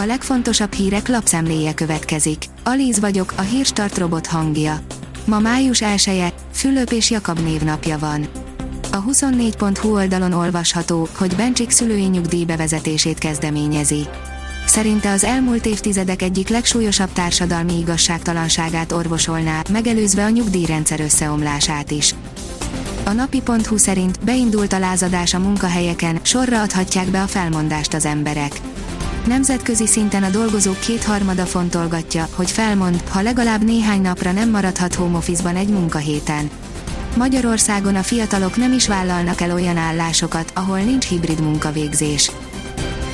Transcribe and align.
A 0.00 0.06
legfontosabb 0.06 0.72
hírek 0.72 1.08
lapszemléje 1.08 1.74
következik. 1.74 2.44
Alíz 2.64 3.00
vagyok, 3.00 3.32
a 3.36 3.40
hírstart 3.40 3.98
robot 3.98 4.26
hangja. 4.26 4.80
Ma 5.24 5.38
május 5.38 5.82
1 5.82 6.32
Fülöp 6.52 6.90
és 6.90 7.10
Jakab 7.10 7.38
névnapja 7.38 7.98
van. 7.98 8.28
A 8.92 9.04
24.hu 9.04 9.94
oldalon 9.94 10.32
olvasható, 10.32 11.08
hogy 11.16 11.36
Bencsik 11.36 11.70
szülői 11.70 12.04
nyugdíj 12.04 12.44
bevezetését 12.44 13.18
kezdeményezi. 13.18 14.06
Szerinte 14.66 15.10
az 15.10 15.24
elmúlt 15.24 15.66
évtizedek 15.66 16.22
egyik 16.22 16.48
legsúlyosabb 16.48 17.12
társadalmi 17.12 17.78
igazságtalanságát 17.78 18.92
orvosolná, 18.92 19.62
megelőzve 19.70 20.24
a 20.24 20.30
nyugdíjrendszer 20.30 21.00
összeomlását 21.00 21.90
is. 21.90 22.14
A 23.04 23.12
napi.hu 23.12 23.76
szerint 23.76 24.24
beindult 24.24 24.72
a 24.72 24.78
lázadás 24.78 25.34
a 25.34 25.38
munkahelyeken, 25.38 26.18
sorra 26.22 26.62
adhatják 26.62 27.06
be 27.06 27.22
a 27.22 27.26
felmondást 27.26 27.94
az 27.94 28.04
emberek. 28.04 28.60
Nemzetközi 29.28 29.86
szinten 29.86 30.22
a 30.22 30.30
dolgozók 30.30 30.80
kétharmada 30.80 31.46
fontolgatja, 31.46 32.28
hogy 32.34 32.50
felmond, 32.50 33.02
ha 33.08 33.22
legalább 33.22 33.64
néhány 33.64 34.00
napra 34.00 34.32
nem 34.32 34.50
maradhat 34.50 34.94
home 34.94 35.16
office-ban 35.16 35.56
egy 35.56 35.68
munkahéten. 35.68 36.50
Magyarországon 37.16 37.96
a 37.96 38.02
fiatalok 38.02 38.56
nem 38.56 38.72
is 38.72 38.88
vállalnak 38.88 39.40
el 39.40 39.52
olyan 39.52 39.76
állásokat, 39.76 40.50
ahol 40.54 40.78
nincs 40.78 41.06
hibrid 41.06 41.40
munkavégzés. 41.40 42.30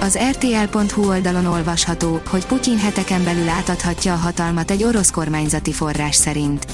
Az 0.00 0.18
RTL.hu 0.30 1.08
oldalon 1.08 1.46
olvasható, 1.46 2.20
hogy 2.28 2.46
Putyin 2.46 2.78
heteken 2.78 3.24
belül 3.24 3.48
átadhatja 3.48 4.12
a 4.12 4.16
hatalmat 4.16 4.70
egy 4.70 4.84
orosz 4.84 5.10
kormányzati 5.10 5.72
forrás 5.72 6.14
szerint. 6.14 6.66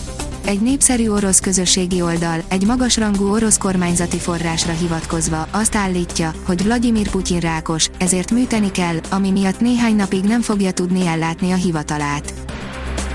Egy 0.44 0.60
népszerű 0.60 1.08
orosz 1.08 1.40
közösségi 1.40 2.02
oldal, 2.02 2.42
egy 2.48 2.66
magasrangú 2.66 3.32
orosz 3.32 3.58
kormányzati 3.58 4.18
forrásra 4.18 4.72
hivatkozva 4.72 5.48
azt 5.50 5.74
állítja, 5.74 6.32
hogy 6.46 6.62
Vladimir 6.62 7.10
Putyin 7.10 7.40
rákos, 7.40 7.90
ezért 7.98 8.30
műteni 8.30 8.70
kell, 8.70 8.96
ami 9.10 9.30
miatt 9.30 9.60
néhány 9.60 9.96
napig 9.96 10.24
nem 10.24 10.40
fogja 10.40 10.70
tudni 10.72 11.06
ellátni 11.06 11.52
a 11.52 11.56
hivatalát. 11.56 12.34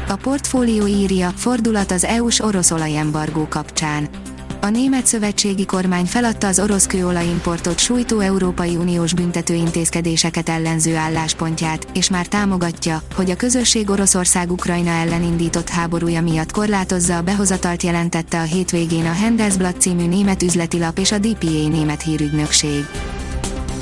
A 0.07 0.15
portfólió 0.15 0.87
írja, 0.87 1.29
fordulat 1.29 1.91
az 1.91 2.03
EU-s 2.03 2.39
orosz 2.39 2.71
olajembargó 2.71 3.47
kapcsán. 3.47 4.09
A 4.61 4.69
német 4.69 5.05
szövetségi 5.05 5.65
kormány 5.65 6.05
feladta 6.05 6.47
az 6.47 6.59
orosz 6.59 6.87
kőolajimportot 6.87 7.79
sújtó 7.79 8.19
Európai 8.19 8.75
Uniós 8.75 9.13
büntetőintézkedéseket 9.13 10.49
ellenző 10.49 10.95
álláspontját, 10.95 11.87
és 11.93 12.09
már 12.09 12.27
támogatja, 12.27 13.01
hogy 13.15 13.29
a 13.29 13.35
közösség 13.35 13.89
Oroszország 13.89 14.51
Ukrajna 14.51 14.89
ellen 14.89 15.23
indított 15.23 15.69
háborúja 15.69 16.21
miatt 16.21 16.51
korlátozza 16.51 17.17
a 17.17 17.21
behozatalt 17.21 17.83
jelentette 17.83 18.39
a 18.39 18.43
hétvégén 18.43 19.05
a 19.05 19.13
Handelsblatt 19.13 19.79
című 19.79 20.07
német 20.07 20.43
üzletilap 20.43 20.97
és 20.97 21.11
a 21.11 21.17
DPA 21.17 21.67
német 21.67 22.01
hírügynökség. 22.01 22.85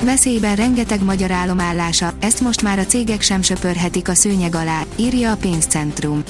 Veszélyben 0.04 0.56
rengeteg 0.56 1.04
magyar 1.04 1.30
állomállása, 1.30 2.12
ezt 2.20 2.40
most 2.40 2.62
már 2.62 2.78
a 2.78 2.84
cégek 2.86 3.22
sem 3.22 3.42
söpörhetik 3.42 4.08
a 4.08 4.14
szőnyeg 4.14 4.54
alá, 4.54 4.82
írja 4.96 5.32
a 5.32 5.36
pénzcentrum. 5.36 6.22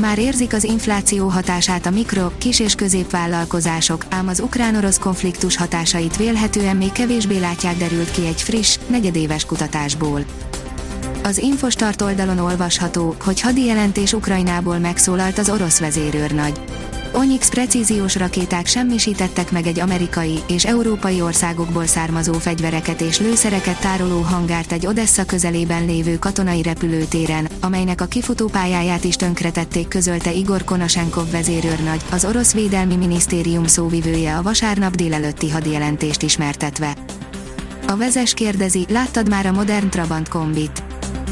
Már 0.00 0.18
érzik 0.18 0.52
az 0.52 0.64
infláció 0.64 1.28
hatását 1.28 1.86
a 1.86 1.90
mikro, 1.90 2.30
kis 2.38 2.60
és 2.60 2.74
középvállalkozások, 2.74 4.04
ám 4.10 4.28
az 4.28 4.40
ukrán-orosz 4.40 4.98
konfliktus 4.98 5.56
hatásait 5.56 6.16
vélhetően 6.16 6.76
még 6.76 6.92
kevésbé 6.92 7.38
látják 7.38 7.76
derült 7.76 8.10
ki 8.10 8.26
egy 8.26 8.42
friss, 8.42 8.78
negyedéves 8.86 9.44
kutatásból. 9.44 10.24
Az 11.22 11.38
Infostart 11.38 12.02
oldalon 12.02 12.38
olvasható, 12.38 13.14
hogy 13.24 13.40
hadijelentés 13.40 14.12
Ukrajnából 14.12 14.78
megszólalt 14.78 15.38
az 15.38 15.50
orosz 15.50 15.78
vezérőrnagy. 15.78 16.60
Onyx 17.16 17.48
precíziós 17.48 18.16
rakéták 18.16 18.66
semmisítettek 18.66 19.50
meg 19.50 19.66
egy 19.66 19.80
amerikai 19.80 20.38
és 20.48 20.64
európai 20.64 21.20
országokból 21.20 21.86
származó 21.86 22.32
fegyvereket 22.32 23.00
és 23.00 23.20
lőszereket 23.20 23.80
tároló 23.80 24.20
hangárt 24.20 24.72
egy 24.72 24.86
Odessa 24.86 25.24
közelében 25.24 25.86
lévő 25.86 26.18
katonai 26.18 26.62
repülőtéren, 26.62 27.48
amelynek 27.60 28.00
a 28.00 28.06
kifutópályáját 28.06 29.04
is 29.04 29.16
tönkretették 29.16 29.88
közölte 29.88 30.32
Igor 30.32 30.64
Konasenkov 30.64 31.30
vezérőrnagy, 31.30 32.00
az 32.10 32.24
orosz 32.24 32.52
védelmi 32.52 32.96
minisztérium 32.96 33.66
szóvivője 33.66 34.36
a 34.36 34.42
vasárnap 34.42 34.94
délelőtti 34.94 35.50
hadjelentést 35.50 36.22
ismertetve. 36.22 36.94
A 37.86 37.96
vezes 37.96 38.34
kérdezi, 38.34 38.86
láttad 38.88 39.28
már 39.28 39.46
a 39.46 39.52
modern 39.52 39.90
Trabant 39.90 40.28
kombit? 40.28 40.85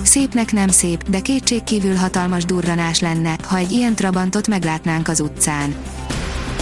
Szépnek 0.04 0.52
nem 0.52 0.68
szép, 0.68 1.08
de 1.08 1.20
kétségkívül 1.20 1.94
hatalmas 1.94 2.44
durranás 2.44 3.00
lenne, 3.00 3.38
ha 3.42 3.56
egy 3.56 3.72
ilyen 3.72 3.94
Trabantot 3.94 4.48
meglátnánk 4.48 5.08
az 5.08 5.20
utcán. 5.20 5.74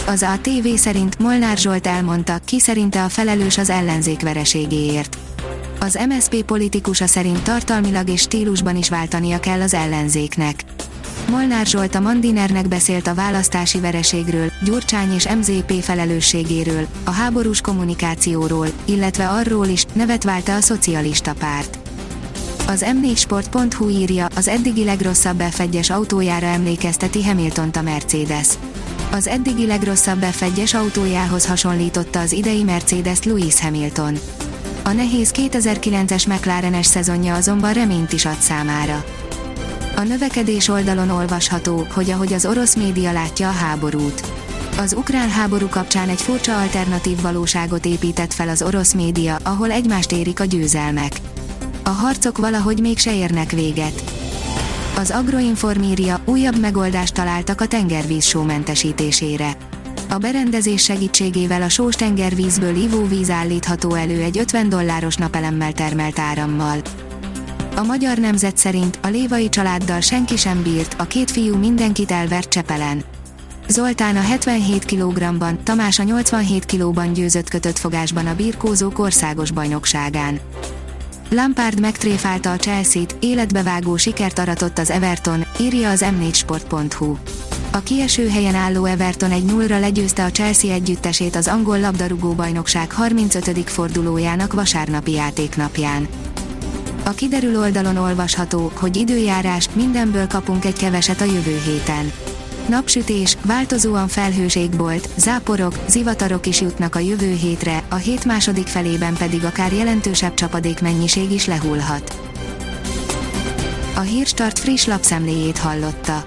Az 0.07 0.23
ATV 0.23 0.67
szerint 0.77 1.19
Molnár 1.19 1.57
Zsolt 1.57 1.87
elmondta, 1.87 2.39
ki 2.45 2.61
szerinte 2.61 3.05
a 3.05 3.09
felelős 3.09 3.59
az 3.59 3.71
ellenzék 3.71 4.21
vereségéért. 4.21 5.19
Az 5.81 5.99
MSP 6.09 6.43
politikusa 6.43 7.07
szerint 7.07 7.43
tartalmilag 7.43 8.09
és 8.09 8.21
stílusban 8.21 8.77
is 8.77 8.89
váltania 8.89 9.41
kell 9.41 9.61
az 9.61 9.75
ellenzéknek. 9.75 10.65
Molnár 11.31 11.67
Zsolt 11.67 11.95
a 11.95 12.01
Mandinernek 12.01 12.69
beszélt 12.69 13.07
a 13.07 13.15
választási 13.15 13.81
vereségről, 13.81 14.51
Gyurcsány 14.65 15.15
és 15.15 15.29
MZP 15.29 15.83
felelősségéről, 15.83 16.87
a 17.05 17.11
háborús 17.11 17.61
kommunikációról, 17.61 18.67
illetve 18.85 19.29
arról 19.29 19.67
is, 19.67 19.85
nevet 19.93 20.25
válta 20.25 20.55
a 20.55 20.61
szocialista 20.61 21.35
párt. 21.35 21.82
Az 22.67 22.85
m4sport.hu 22.87 23.89
írja, 23.89 24.27
az 24.37 24.49
eddigi 24.49 24.85
legrosszabb 24.85 25.41
f 25.41 25.63
autójára 25.91 26.47
emlékezteti 26.47 27.25
hamilton 27.25 27.69
a 27.69 27.83
Mercedes. 27.83 28.49
Az 29.11 29.27
eddigi 29.27 29.67
legrosszabb 29.67 30.23
f 30.23 30.45
autójához 30.75 31.47
hasonlította 31.47 32.21
az 32.21 32.33
idei 32.33 32.63
Mercedes 32.63 33.23
Lewis 33.23 33.61
Hamilton. 33.61 34.19
A 34.85 34.93
nehéz 34.93 35.33
2009-es 35.37 36.29
McLarenes 36.29 36.87
szezonja 36.87 37.35
azonban 37.35 37.73
reményt 37.73 38.13
is 38.13 38.25
ad 38.25 38.39
számára. 38.39 39.05
A 39.97 40.01
növekedés 40.01 40.69
oldalon 40.69 41.11
olvasható, 41.11 41.87
hogy 41.95 42.11
ahogy 42.11 42.33
az 42.33 42.47
orosz 42.47 42.75
média 42.75 43.13
látja 43.13 43.49
a 43.49 43.53
háborút. 43.53 44.33
Az 44.79 44.93
ukrán 44.93 45.31
háború 45.31 45.69
kapcsán 45.69 46.09
egy 46.09 46.21
furcsa 46.21 46.61
alternatív 46.61 47.21
valóságot 47.21 47.87
épített 47.87 48.33
fel 48.33 48.49
az 48.49 48.63
orosz 48.63 48.93
média, 48.93 49.37
ahol 49.43 49.71
egymást 49.71 50.13
érik 50.13 50.41
a 50.41 50.45
győzelmek 50.45 51.13
a 51.85 51.89
harcok 51.89 52.39
valahogy 52.39 52.81
mégse 52.81 53.15
érnek 53.15 53.51
véget. 53.51 54.03
Az 54.97 55.11
Agroinformíria 55.11 56.21
újabb 56.25 56.61
megoldást 56.61 57.15
találtak 57.15 57.61
a 57.61 57.67
tengervíz 57.67 58.25
sómentesítésére. 58.25 59.57
A 60.09 60.19
berendezés 60.19 60.83
segítségével 60.83 61.63
a 61.63 61.69
sós 61.69 61.95
tengervízből 61.95 62.77
ivóvíz 62.77 63.31
állítható 63.31 63.95
elő 63.95 64.23
egy 64.23 64.39
50 64.39 64.69
dolláros 64.69 65.17
napelemmel 65.17 65.73
termelt 65.73 66.19
árammal. 66.19 66.79
A 67.77 67.83
magyar 67.83 68.19
nemzet 68.19 68.57
szerint 68.57 68.99
a 69.03 69.09
lévai 69.09 69.49
családdal 69.49 70.01
senki 70.01 70.37
sem 70.37 70.63
bírt, 70.63 70.95
a 70.99 71.05
két 71.05 71.31
fiú 71.31 71.57
mindenkit 71.57 72.11
elvert 72.11 72.49
Csepelen. 72.49 73.05
Zoltán 73.69 74.17
a 74.17 74.21
77 74.21 74.85
kg-ban, 74.85 75.59
Tamás 75.65 75.99
a 75.99 76.03
87 76.03 76.67
kg-ban 76.67 77.13
győzött 77.13 77.49
kötött 77.49 77.79
fogásban 77.79 78.27
a 78.27 78.35
birkózók 78.35 78.99
országos 78.99 79.51
bajnokságán. 79.51 80.41
Lampard 81.35 81.81
megtréfálta 81.81 82.53
a 82.53 82.57
Chelsea-t, 82.57 83.17
életbevágó 83.21 83.97
sikert 83.97 84.39
aratott 84.39 84.79
az 84.79 84.91
Everton, 84.91 85.45
írja 85.61 85.91
az 85.91 86.05
m4sport.hu. 86.21 87.17
A 87.71 87.79
kieső 87.79 88.29
helyen 88.29 88.55
álló 88.55 88.85
Everton 88.85 89.31
egy 89.31 89.45
0 89.45 89.79
legyőzte 89.79 90.25
a 90.25 90.31
Chelsea 90.31 90.73
együttesét 90.73 91.37
az 91.37 91.49
angol 91.49 91.81
labdarúgó 91.81 92.33
bajnokság 92.33 92.93
35. 92.93 93.71
fordulójának 93.71 94.53
vasárnapi 94.53 95.13
játéknapján. 95.13 96.09
A 97.05 97.11
kiderül 97.11 97.59
oldalon 97.59 97.97
olvasható, 97.97 98.73
hogy 98.75 98.97
időjárás, 98.97 99.69
mindenből 99.73 100.27
kapunk 100.27 100.65
egy 100.65 100.77
keveset 100.77 101.21
a 101.21 101.25
jövő 101.25 101.61
héten. 101.65 102.13
Napsütés, 102.69 103.37
változóan 103.45 104.09
felhős 104.09 104.57
égbolt, 104.57 105.09
záporok, 105.17 105.75
zivatarok 105.89 106.47
is 106.47 106.61
jutnak 106.61 106.95
a 106.95 106.99
jövő 106.99 107.35
hétre, 107.35 107.83
a 107.89 107.95
hét 107.95 108.25
második 108.25 108.67
felében 108.67 109.15
pedig 109.15 109.45
akár 109.45 109.73
jelentősebb 109.73 110.35
csapadék 110.35 110.81
mennyiség 110.81 111.31
is 111.31 111.47
lehullhat. 111.47 112.21
A 113.95 114.01
Hírstart 114.01 114.59
friss 114.59 114.85
lapszemléjét 114.85 115.59
hallotta. 115.59 116.25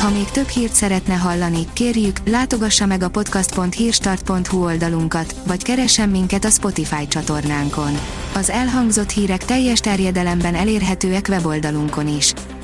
Ha 0.00 0.10
még 0.10 0.30
több 0.30 0.48
hírt 0.48 0.72
szeretne 0.72 1.14
hallani, 1.14 1.66
kérjük, 1.72 2.16
látogassa 2.24 2.86
meg 2.86 3.02
a 3.02 3.08
podcast.hírstart.hu 3.08 4.64
oldalunkat, 4.64 5.34
vagy 5.46 5.62
keressen 5.62 6.08
minket 6.08 6.44
a 6.44 6.50
Spotify 6.50 7.08
csatornánkon. 7.08 7.98
Az 8.34 8.50
elhangzott 8.50 9.10
hírek 9.10 9.44
teljes 9.44 9.80
terjedelemben 9.80 10.54
elérhetőek 10.54 11.26
weboldalunkon 11.28 12.16
is. 12.16 12.32